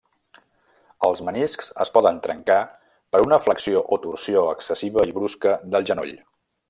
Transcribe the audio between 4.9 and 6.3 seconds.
i brusca del genoll.